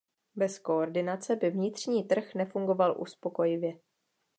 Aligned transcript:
Bez 0.35 0.59
koordinace 0.59 1.35
by 1.35 1.49
vnitřní 1.51 2.03
trh 2.03 2.33
nefungoval 2.35 3.01
uspokojivě. 3.01 3.79